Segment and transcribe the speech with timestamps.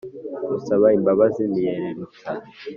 [0.43, 2.29] nkusaba imbabazi ntiyererutsa